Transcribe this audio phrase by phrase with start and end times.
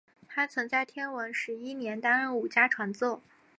[0.27, 3.21] 他曾在天文十一年担任武家传奏。